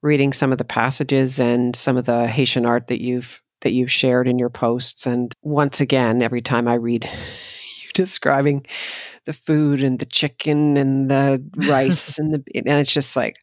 [0.02, 3.92] reading some of the passages and some of the Haitian art that you've that you've
[3.92, 5.06] shared in your posts.
[5.06, 7.06] And once again, every time I read
[7.84, 8.66] you describing
[9.26, 13.38] the food and the chicken and the rice and the and it's just like,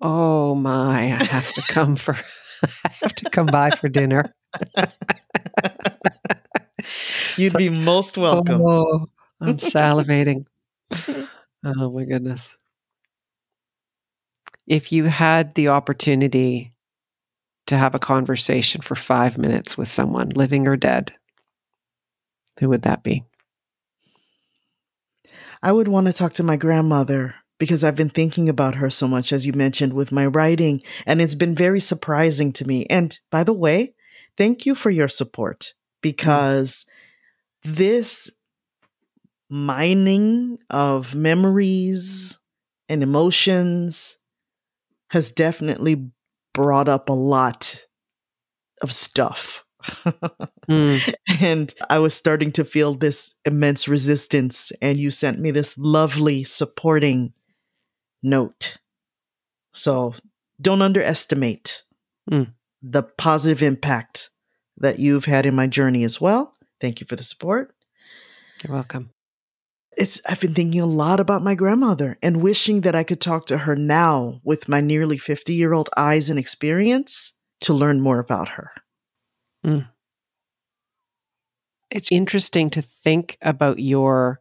[0.00, 2.16] Oh my, I have to come for
[2.84, 4.34] I have to come by for dinner.
[7.36, 8.62] You'd be most welcome.
[8.64, 9.06] Oh,
[9.40, 10.46] I'm salivating.
[11.64, 12.56] oh my goodness.
[14.66, 16.74] If you had the opportunity
[17.68, 21.12] to have a conversation for five minutes with someone, living or dead,
[22.58, 23.24] who would that be?
[25.62, 29.08] I would want to talk to my grandmother because I've been thinking about her so
[29.08, 32.86] much, as you mentioned, with my writing, and it's been very surprising to me.
[32.86, 33.94] And by the way,
[34.36, 36.86] thank you for your support because
[37.66, 37.74] mm.
[37.74, 38.30] this
[39.50, 42.38] mining of memories
[42.88, 44.18] and emotions
[45.10, 46.10] has definitely
[46.52, 47.86] brought up a lot
[48.82, 49.64] of stuff.
[50.68, 51.14] mm.
[51.40, 56.44] And I was starting to feel this immense resistance, and you sent me this lovely
[56.44, 57.32] supporting
[58.22, 58.78] note.
[59.72, 60.14] So
[60.60, 61.84] don't underestimate
[62.30, 62.52] mm.
[62.82, 64.30] the positive impact
[64.78, 66.56] that you've had in my journey as well.
[66.80, 67.74] Thank you for the support.
[68.62, 69.10] You're welcome.
[69.98, 73.46] It's I've been thinking a lot about my grandmother and wishing that I could talk
[73.46, 77.32] to her now with my nearly 50-year-old eyes and experience
[77.62, 78.70] to learn more about her.
[79.66, 79.88] Mm.
[81.90, 84.40] It's interesting to think about your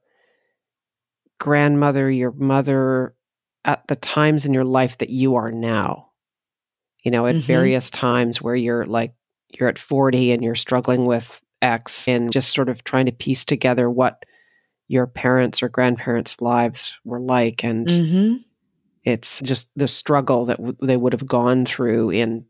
[1.39, 3.15] grandmother, your mother,
[3.65, 6.11] at the times in your life that you are now.
[7.03, 7.47] You know, at mm-hmm.
[7.47, 9.13] various times where you're like,
[9.57, 13.43] you're at 40 and you're struggling with X and just sort of trying to piece
[13.43, 14.23] together what
[14.87, 17.63] your parents' or grandparents' lives were like.
[17.63, 18.35] And mm-hmm.
[19.03, 22.45] it's just the struggle that w- they would have gone through in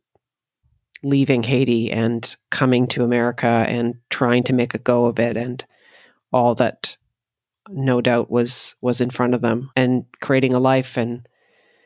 [1.04, 5.64] leaving Haiti and coming to America and trying to make a go of it and
[6.32, 6.98] all that
[7.70, 11.28] no doubt was was in front of them and creating a life and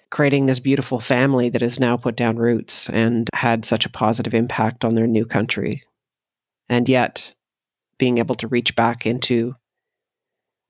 [0.10, 4.34] creating this beautiful family that has now put down roots and had such a positive
[4.34, 5.84] impact on their new country
[6.70, 7.34] and yet
[7.98, 9.56] being able to reach back into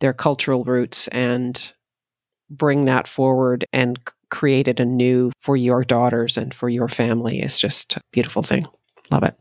[0.01, 1.73] their cultural roots and
[2.49, 7.59] bring that forward and create it anew for your daughters and for your family is
[7.59, 8.65] just a beautiful thing.
[9.09, 9.35] Love it.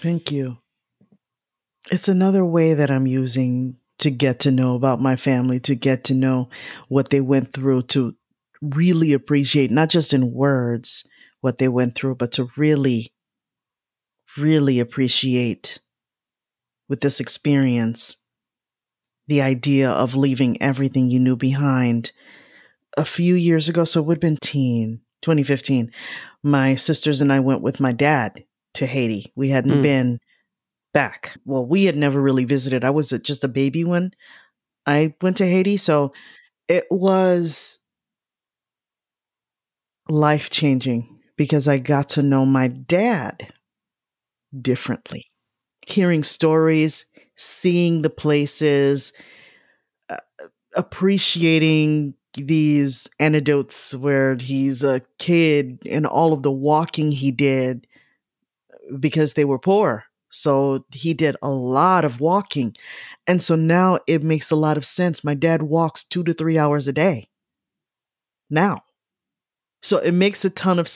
[0.00, 0.58] Thank you.
[1.92, 6.04] It's another way that i'm using to get to know about my family, to get
[6.04, 6.48] to know
[6.88, 8.14] what they went through, to
[8.62, 11.06] really appreciate, not just in words,
[11.42, 13.12] what they went through, but to really,
[14.38, 15.80] really appreciate
[16.88, 18.16] with this experience
[19.30, 22.10] the idea of leaving everything you knew behind.
[22.96, 25.92] A few years ago, so it would have been teen, 2015,
[26.42, 28.42] my sisters and I went with my dad
[28.74, 29.32] to Haiti.
[29.36, 29.82] We hadn't mm.
[29.82, 30.18] been
[30.92, 31.36] back.
[31.44, 32.84] Well, we had never really visited.
[32.84, 34.10] I was just a baby when
[34.84, 35.76] I went to Haiti.
[35.76, 36.12] So
[36.66, 37.78] it was
[40.08, 43.46] life changing because I got to know my dad
[44.60, 45.26] differently.
[45.86, 47.04] Hearing stories,
[47.40, 49.12] seeing the places,
[50.08, 50.16] uh,
[50.76, 57.86] appreciating these anecdotes where he's a kid and all of the walking he did
[58.98, 62.74] because they were poor so he did a lot of walking.
[63.26, 65.24] And so now it makes a lot of sense.
[65.24, 67.28] My dad walks two to three hours a day
[68.48, 68.82] now.
[69.82, 70.90] So it makes a ton of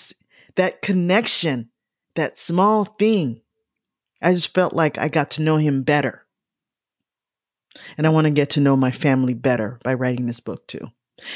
[0.56, 1.70] that connection,
[2.14, 3.40] that small thing.
[4.22, 6.23] I just felt like I got to know him better.
[7.96, 10.90] And I want to get to know my family better by writing this book too.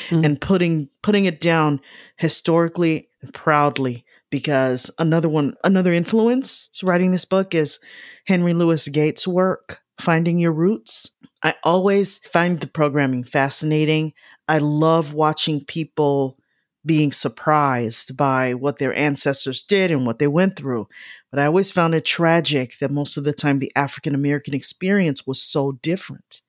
[0.09, 0.25] Mm-hmm.
[0.25, 1.81] And putting putting it down
[2.17, 7.79] historically and proudly because another one, another influence to writing this book is
[8.27, 11.11] Henry Louis Gates' work, Finding Your Roots.
[11.43, 14.13] I always find the programming fascinating.
[14.49, 16.39] I love watching people
[16.85, 20.89] being surprised by what their ancestors did and what they went through.
[21.31, 25.27] But I always found it tragic that most of the time the African American experience
[25.27, 26.41] was so different.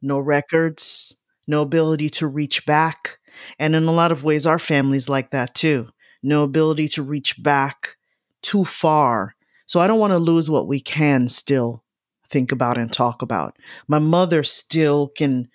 [0.00, 3.18] No records, no ability to reach back.
[3.58, 5.88] And in a lot of ways, our family's like that too
[6.26, 7.96] no ability to reach back
[8.42, 9.36] too far.
[9.66, 11.84] So I don't want to lose what we can still
[12.28, 13.56] think about and talk about.
[13.86, 15.48] My mother still can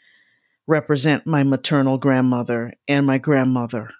[0.67, 3.91] represent my maternal grandmother and my grandmother.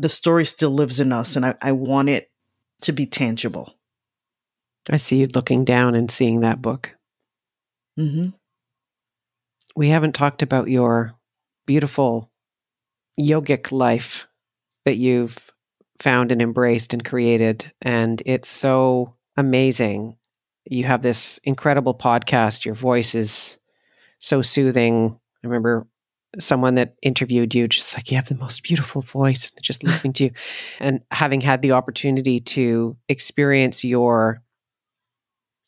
[0.00, 2.30] The story still lives in us, and I, I want it
[2.80, 3.74] to be tangible.
[4.88, 6.96] I see you looking down and seeing that book.
[7.98, 8.30] Mm-hmm.
[9.76, 11.14] We haven't talked about your
[11.66, 12.30] beautiful
[13.20, 14.26] yogic life
[14.86, 15.52] that you've
[15.98, 17.70] found and embraced and created.
[17.82, 20.16] And it's so amazing.
[20.64, 22.64] You have this incredible podcast.
[22.64, 23.58] Your voice is
[24.18, 25.18] so soothing.
[25.44, 25.86] I remember
[26.38, 30.24] someone that interviewed you just like you have the most beautiful voice just listening to
[30.24, 30.30] you
[30.80, 34.42] and having had the opportunity to experience your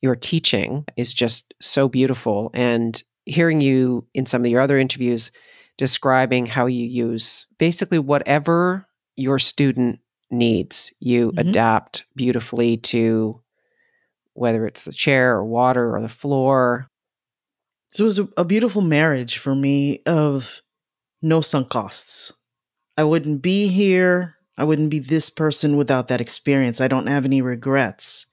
[0.01, 2.51] your teaching is just so beautiful.
[2.55, 5.31] And hearing you in some of your other interviews
[5.79, 8.85] describing how you use basically whatever
[9.15, 10.01] your student
[10.31, 11.39] needs, you Mhm.
[11.49, 13.41] adapt beautifully to
[14.35, 16.89] whether it's the chair or water or the floor.
[17.93, 20.63] So it was a, beautiful marriage for me of
[21.21, 22.33] no sunk costs.
[22.97, 24.37] I wouldn't be here.
[24.57, 26.81] I wouldn't be this person without that experience.
[26.81, 28.27] I don't have any regrets.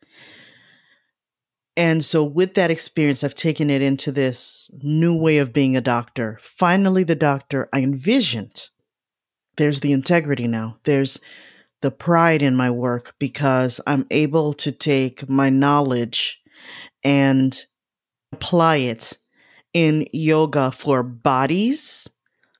[1.76, 5.82] And so, with that experience, I've taken it into this new way of being a
[5.82, 6.38] doctor.
[6.41, 8.70] Finally, the doctor I envisioned.
[9.55, 10.78] There's the integrity now.
[10.84, 11.22] There's
[11.82, 16.41] the pride in my work because I'm able to take my knowledge
[17.03, 17.57] and
[18.34, 19.18] apply it
[19.74, 22.08] in yoga for bodies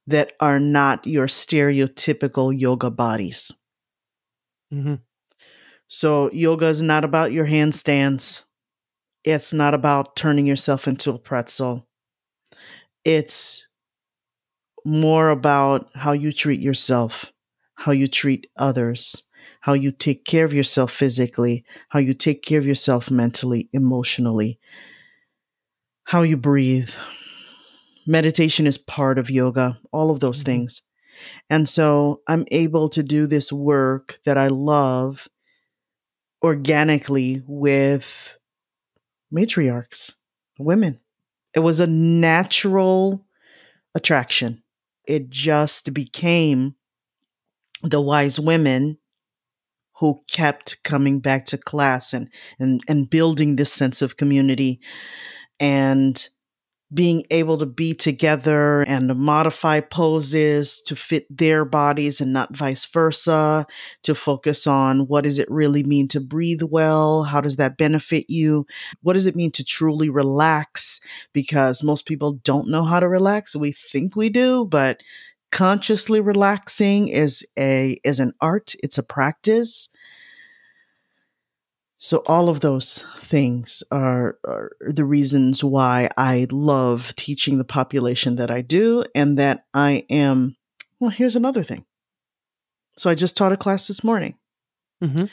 [0.08, 3.54] that are not your stereotypical yoga bodies.
[4.74, 4.96] Mm-hmm.
[5.88, 8.44] So, yoga is not about your handstands.
[9.24, 11.88] It's not about turning yourself into a pretzel.
[13.04, 13.68] It's
[14.86, 17.32] more about how you treat yourself,
[17.76, 19.24] how you treat others,
[19.62, 24.60] how you take care of yourself physically, how you take care of yourself mentally, emotionally,
[26.10, 26.90] how you breathe.
[28.08, 30.46] Meditation is part of yoga, all of those Mhm.
[30.46, 30.82] things.
[31.52, 35.28] And so I'm able to do this work that I love
[36.44, 38.40] organically with
[39.32, 40.16] matriarchs,
[40.58, 41.00] women.
[41.54, 43.28] It was a natural
[43.94, 44.64] attraction.
[45.06, 46.74] It just became
[47.84, 48.98] the wise women
[50.00, 54.80] who kept coming back to class and, and, and building this sense of community
[55.60, 56.30] and
[56.92, 62.56] being able to be together and to modify poses to fit their bodies and not
[62.56, 63.68] vice versa,
[64.02, 67.24] to focus on what does it really mean to breathe well?
[67.24, 68.66] How does that benefit you?
[69.04, 71.00] What does it mean to truly relax?
[71.32, 73.56] Because most people don't know how to relax.
[73.56, 75.02] We think we do, but
[75.52, 79.90] consciously relaxing is a is an art, it's a practice.
[82.02, 88.38] So all of those things are, are the reasons why I love teaching the population
[88.38, 90.56] that I do and that I am
[91.02, 91.86] well here's another thing.
[92.98, 94.36] So I just taught a class this morning.
[95.04, 95.26] Mm-hmm.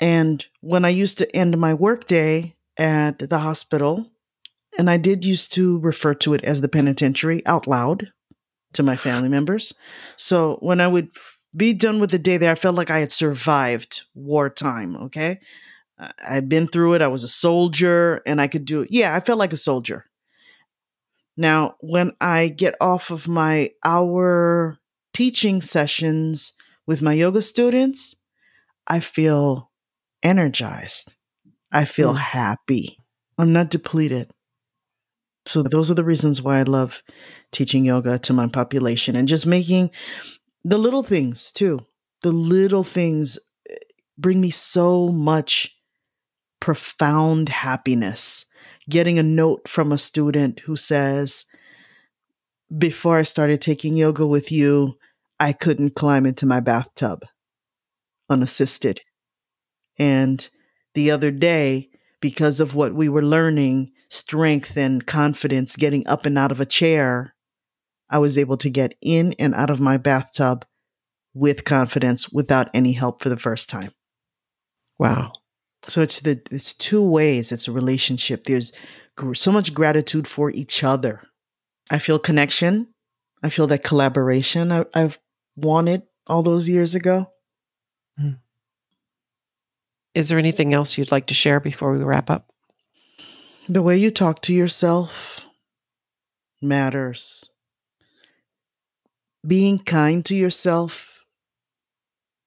[0.00, 4.10] And when I used to end my workday at the hospital,
[4.78, 8.12] and I did used to refer to it as the penitentiary out loud
[8.72, 9.74] to my family members.
[10.16, 11.10] So when I would
[11.56, 14.96] be done with the day there, I felt like I had survived wartime.
[14.96, 15.38] Okay.
[15.98, 17.02] I- I'd been through it.
[17.02, 18.88] I was a soldier and I could do it.
[18.90, 20.04] Yeah, I felt like a soldier.
[21.36, 24.78] Now, when I get off of my hour
[25.12, 26.52] teaching sessions
[26.86, 28.14] with my yoga students,
[28.86, 29.70] I feel
[30.22, 31.14] energized.
[31.72, 32.18] I feel Mm.
[32.18, 32.98] happy.
[33.38, 34.30] I'm not depleted.
[35.46, 37.02] So, those are the reasons why I love
[37.52, 39.90] teaching yoga to my population and just making
[40.64, 41.80] the little things too.
[42.22, 43.38] The little things
[43.68, 43.74] eh,
[44.16, 45.76] bring me so much
[46.64, 48.46] profound happiness.
[48.88, 51.44] Getting a note from a student who says,
[52.78, 54.94] Before I started taking yoga with you,
[55.38, 57.26] I couldn't climb into my bathtub
[58.30, 59.02] unassisted.
[59.98, 60.48] And
[60.94, 61.90] the other day,
[62.22, 66.66] because of what we were learning, strength and confidence, getting up and out of a
[66.66, 67.34] chair,
[68.08, 70.64] I was able to get in and out of my bathtub
[71.34, 73.92] with confidence without any help for the first time.
[74.98, 75.32] Wow.
[75.88, 77.52] So it's the it's two ways.
[77.52, 78.44] It's a relationship.
[78.44, 78.72] There's
[79.16, 81.22] gr- so much gratitude for each other.
[81.90, 82.88] I feel connection.
[83.42, 85.18] I feel that collaboration I, I've
[85.56, 87.30] wanted all those years ago.
[88.18, 88.32] Hmm.
[90.14, 92.50] Is there anything else you'd like to share before we wrap up?
[93.68, 95.46] The way you talk to yourself
[96.62, 97.50] matters.
[99.46, 101.24] Being kind to yourself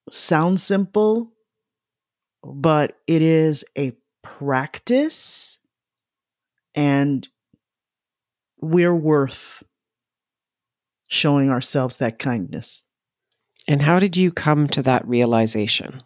[0.10, 1.34] sounds simple,
[2.56, 3.94] but it is a
[4.24, 5.58] practice,
[6.76, 7.28] and
[8.60, 9.64] we're worth
[11.08, 12.88] showing ourselves that kindness.
[13.68, 16.04] And how did you come to that realization?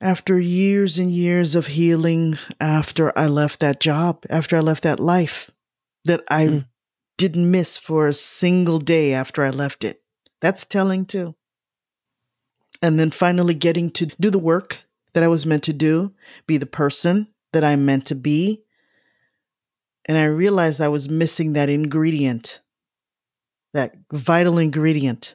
[0.00, 5.00] After years and years of healing, after I left that job, after I left that
[5.00, 5.50] life
[6.04, 6.66] that I Mm.
[7.16, 10.02] didn't miss for a single day after I left it.
[10.40, 11.36] That's telling too.
[12.84, 14.82] And then finally getting to do the work
[15.14, 16.12] that I was meant to do,
[16.46, 18.62] be the person that I'm meant to be.
[20.04, 22.60] And I realized I was missing that ingredient,
[23.72, 25.34] that vital ingredient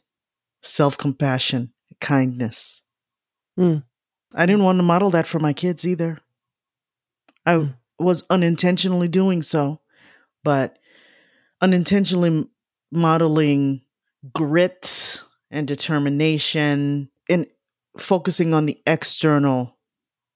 [0.62, 2.84] self compassion, kindness.
[3.58, 3.82] Mm.
[4.36, 6.20] I didn't want to model that for my kids either.
[7.47, 7.76] I Mm.
[7.97, 9.82] was unintentionally doing so,
[10.43, 10.78] but
[11.62, 12.47] unintentionally
[12.91, 13.82] modeling
[14.36, 17.46] grit and determination and
[17.98, 19.78] focusing on the external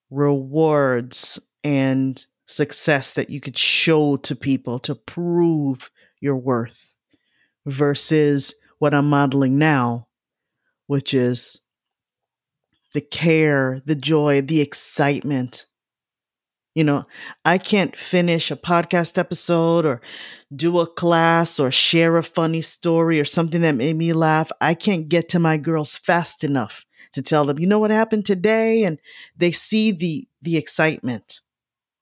[0.09, 5.89] rewards and success that you could show to people to prove
[6.21, 6.95] your worth
[7.65, 10.07] versus what I'm modeling now,
[10.87, 11.61] which is
[12.93, 15.65] the care, the joy, the excitement.
[16.75, 17.03] You know,
[17.45, 20.01] I can't finish a podcast episode or
[20.55, 24.51] do a class or share a funny story or something that made me laugh.
[24.59, 28.25] I can't get to my girls fast enough to tell them, you know what happened
[28.25, 28.83] today?
[28.83, 28.99] And
[29.37, 31.41] they see the the excitement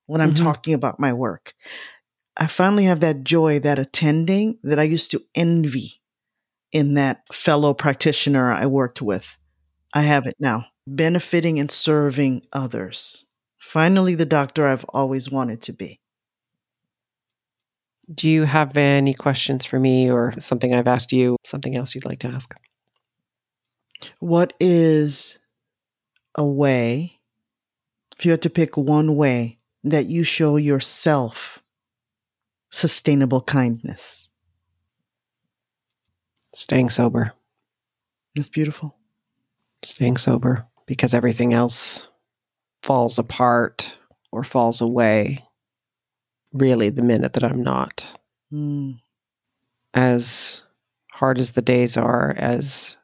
[0.08, 0.44] when I'm Mhm.
[0.44, 1.54] talking about my work.
[2.38, 6.02] I finally have that joy, that attending that I used to envy
[6.72, 9.38] in that fellow practitioner I worked with.
[9.94, 13.26] I have it now, benefiting and serving others.
[13.62, 16.00] Finally, the doctor I've always wanted to be.
[18.12, 21.38] Do you have any questions for me or something I've asked you?
[21.46, 22.54] Something else you'd like to ask?
[24.20, 25.38] What is
[26.34, 27.20] a way,
[28.18, 31.62] if you had to pick one way, that you show yourself
[32.72, 34.32] sustainable kindness?
[36.54, 37.34] Staying sober.
[38.36, 38.98] That's beautiful.
[39.84, 42.08] Staying sober because everything else
[42.84, 43.98] falls apart
[44.32, 45.44] or falls away
[46.54, 48.20] really the minute that I'm not.
[48.52, 49.00] Mm,
[49.94, 50.64] As
[51.12, 52.98] hard as the days are, as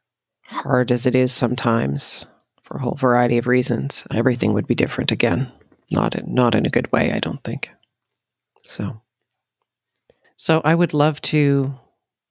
[0.44, 2.26] hard as it is sometimes
[2.64, 5.52] for a whole variety of reasons, everything would be different again.
[5.92, 7.70] Not in, not in a good way, I don't think.
[8.64, 9.02] So
[10.36, 11.74] So I would love to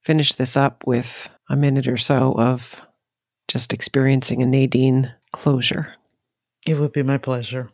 [0.03, 2.81] finish this up with a minute or so of
[3.49, 5.95] just experiencing a Nadine closure.
[6.67, 7.71] It would be my pleasure.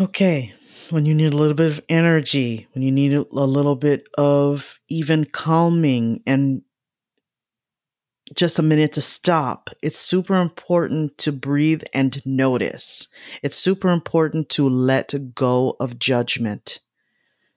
[0.00, 0.52] Okay.
[0.90, 4.78] When you need a little bit of energy, when you need a little bit of
[4.88, 6.62] even calming and
[8.34, 13.06] just a minute to stop, it's super important to breathe and notice.
[13.42, 16.80] It's super important to let go of judgment.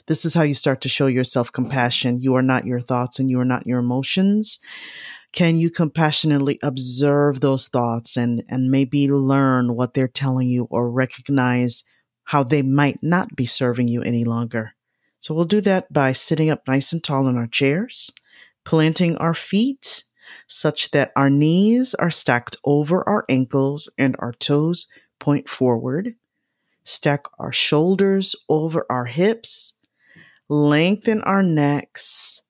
[0.08, 2.22] This is how you start to show yourself compassion.
[2.22, 4.60] You are not your thoughts and you are not your emotions.
[5.38, 10.90] Can you compassionately observe those thoughts and, and maybe learn what they're telling you or
[10.90, 11.84] recognize
[12.24, 14.74] how they might not be serving you any longer?
[15.20, 18.12] So we'll do that by sitting up nice and tall in our chairs,
[18.66, 20.06] planting our feet
[20.48, 24.88] such that our knees are stacked over our ankles and our toes
[25.20, 26.16] point forward.
[26.84, 29.74] Stack our shoulders over our hips.
[30.50, 32.42] Lengthen our necks,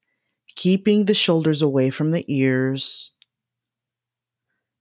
[0.58, 3.14] keeping the shoulders away from the ears.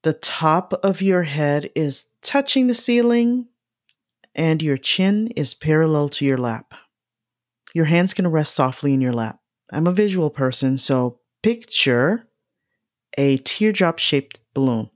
[0.02, 3.48] The top of your head is touching the ceiling,
[4.34, 6.72] and your chin is parallel to your lap.
[7.74, 9.38] Your hands can rest softly in your lap.
[9.70, 12.26] I'm a visual person, so picture
[13.18, 14.90] a teardrop shaped balloon.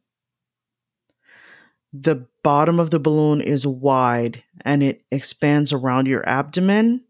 [1.93, 7.05] The bottom of the balloon is wide and it expands around your abdomen,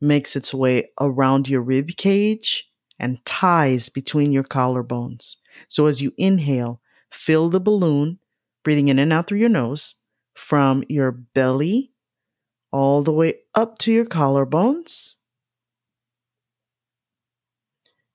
[0.00, 5.36] makes its way around your rib cage, and ties between your collarbones.
[5.68, 6.80] So as you inhale,
[7.10, 8.18] fill the balloon,
[8.64, 9.96] breathing in and out through your nose,
[10.34, 11.92] from your belly
[12.70, 15.16] all the way up to your collarbones.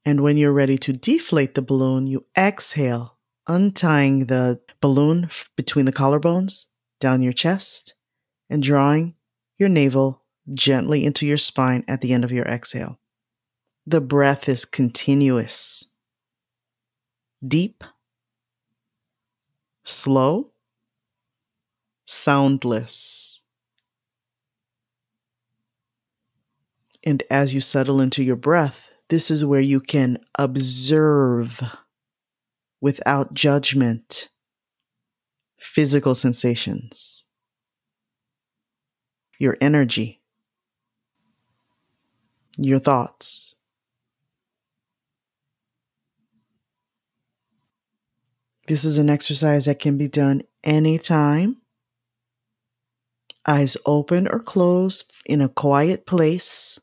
[0.04, 5.92] And when you're ready to deflate the balloon, you exhale, untying the balloon between the
[5.92, 6.68] collarbones
[7.00, 7.94] down your chest
[8.50, 9.16] and drawing
[9.58, 10.24] your navel
[10.54, 13.00] gently into your spine at the end of your exhale.
[13.90, 15.86] The breath is continuous,
[17.48, 17.86] deep,
[19.86, 20.52] slow,
[22.04, 23.44] soundless.
[27.06, 31.62] And as you settle into your breath, this is where you can observe
[32.82, 34.28] without judgment
[35.58, 37.24] physical sensations,
[39.40, 40.22] your energy,
[42.58, 43.54] your thoughts.
[48.68, 51.58] This is an exercise that can be done anytime.
[53.46, 56.78] Eyes open or closed in a quiet place.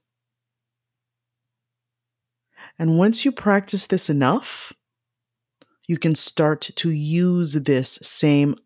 [2.79, 4.73] And once you practice this enough,
[5.87, 8.57] you can start to use this same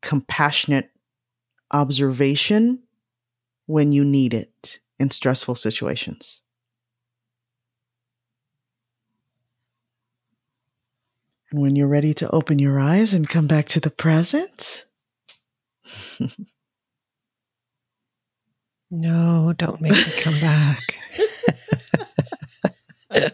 [0.00, 0.90] compassionate
[1.72, 2.84] observation
[3.66, 6.43] when you need it in stressful situations.
[11.54, 14.86] And when you're ready to open your eyes and come back to the present,
[18.90, 20.82] No, don't make me come back.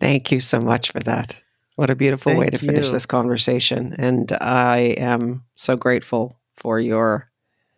[0.00, 1.42] Thank you so much for that.
[1.76, 2.92] What a beautiful way Thank to finish you.
[2.92, 3.94] this conversation.
[3.96, 7.30] And I am so grateful for your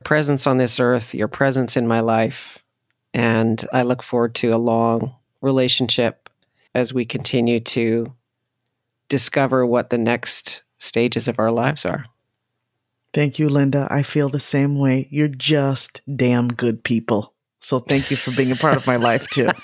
[0.03, 2.65] presence on this earth, your presence in my life.
[3.13, 6.29] And I look forward to a long relationship
[6.75, 8.13] as we continue to
[9.15, 12.07] discover what the next stages of our lives are.
[13.13, 13.87] Thank you, Linda.
[13.89, 15.07] I feel the same way.
[15.09, 17.33] You're just damn good people.
[17.61, 19.51] So thank you for being a part of my life too.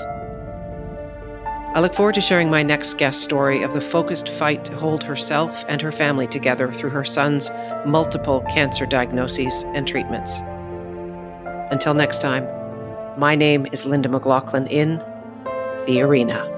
[1.74, 5.02] I look forward to sharing my next guest story of the focused fight to hold
[5.02, 7.50] herself and her family together through her son's
[7.86, 10.42] multiple cancer diagnoses and treatments.
[11.70, 12.46] Until next time,
[13.18, 14.98] my name is Linda McLachlan in
[15.86, 16.51] The Arena.